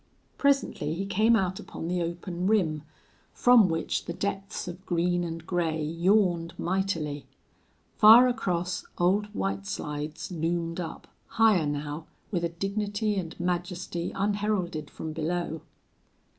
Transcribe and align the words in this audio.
Presently 0.39 0.95
he 0.95 1.05
came 1.05 1.35
out 1.35 1.59
upon 1.59 1.87
the 1.87 2.01
open 2.01 2.47
rim, 2.47 2.81
from 3.33 3.69
which 3.69 4.05
the 4.05 4.13
depths 4.13 4.67
of 4.67 4.83
green 4.83 5.23
and 5.23 5.45
gray 5.45 5.79
yawned 5.79 6.55
mightily. 6.57 7.27
Far 7.99 8.27
across, 8.27 8.83
Old 8.97 9.27
White 9.35 9.67
Slides 9.67 10.31
loomed 10.31 10.79
up, 10.79 11.07
higher 11.27 11.67
now, 11.67 12.07
with 12.31 12.43
a 12.43 12.49
dignity 12.49 13.15
and 13.15 13.39
majesty 13.39 14.11
unheralded 14.15 14.89
from 14.89 15.13
below. 15.13 15.61